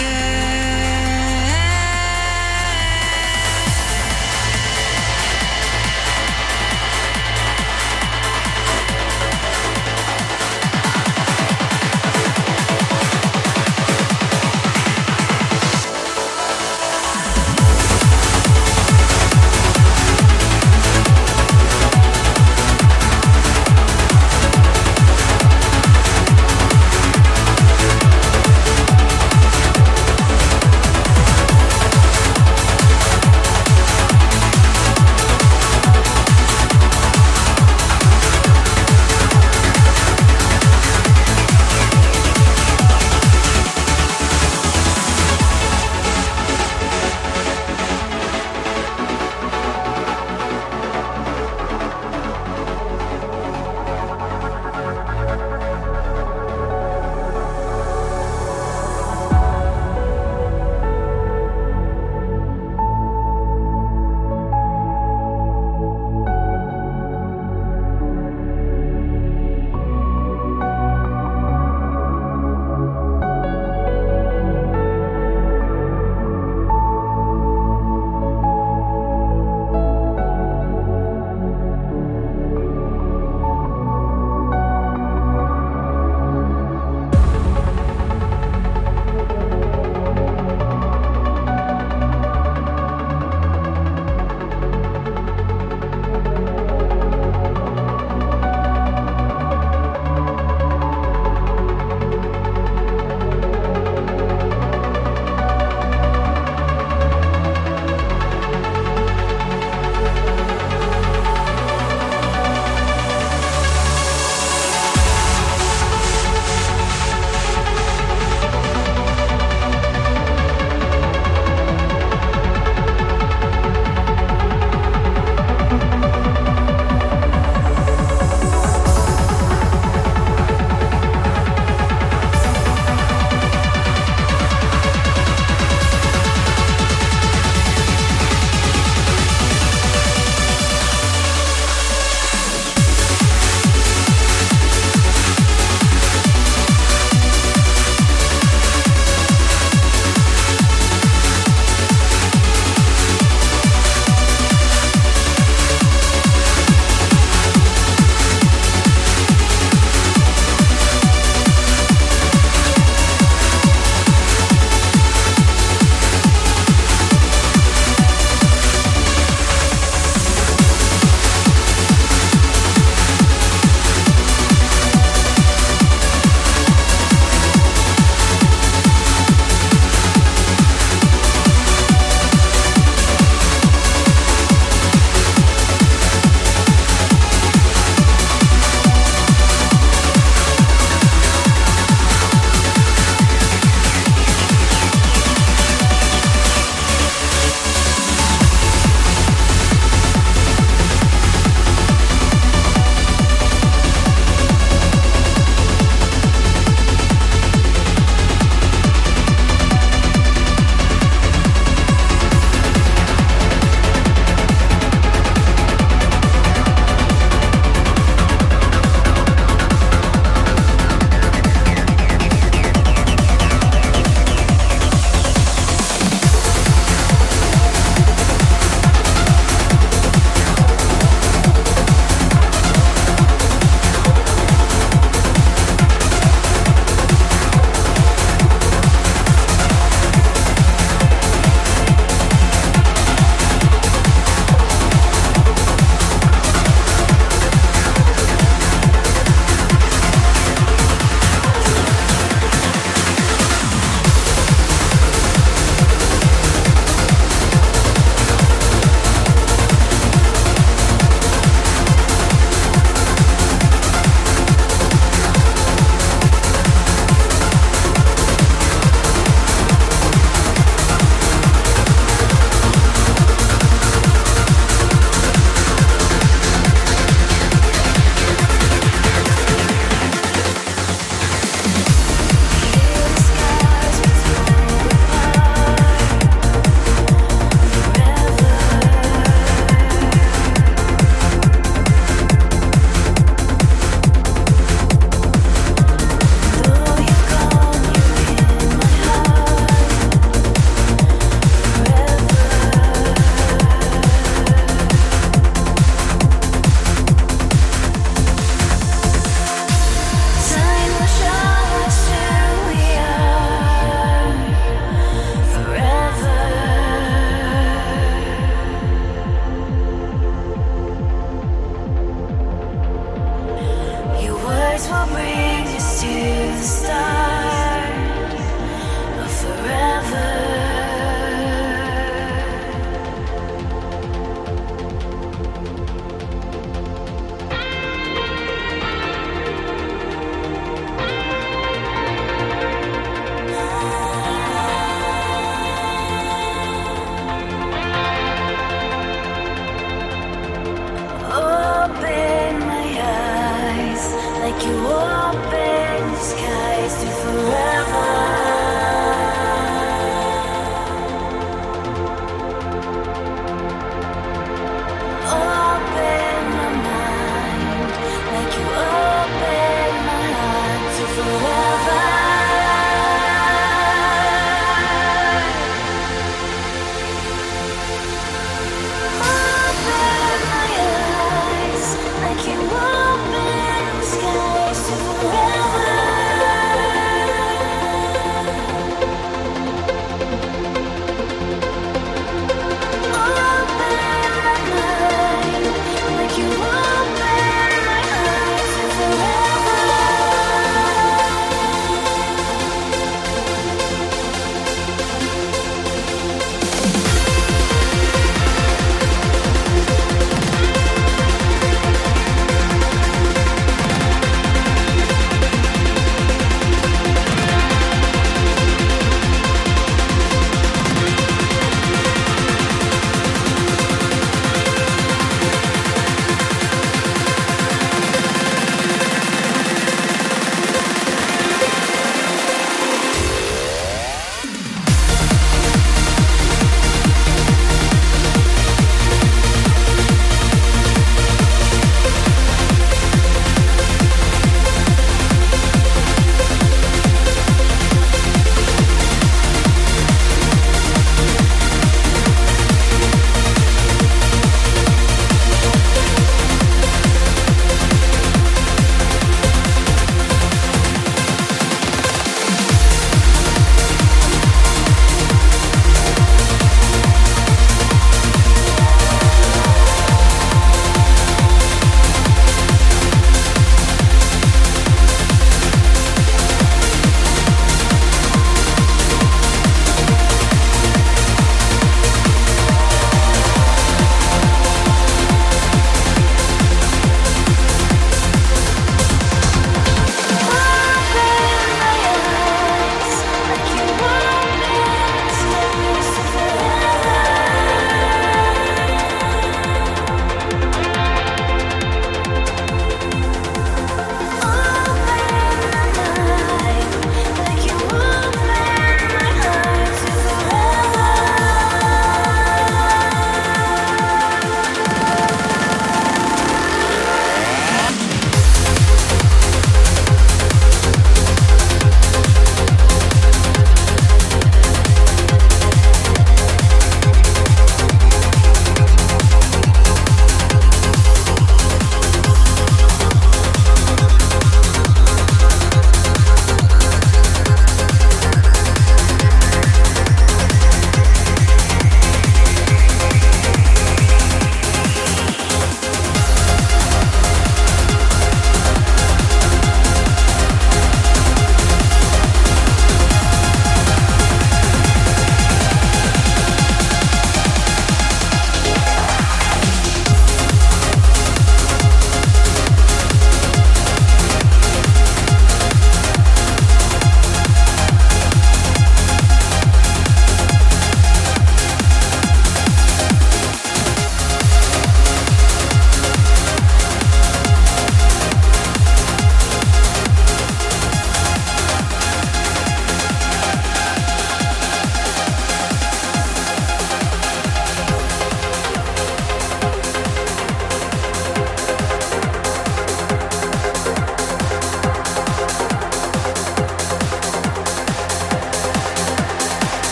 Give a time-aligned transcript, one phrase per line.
[0.00, 0.29] again.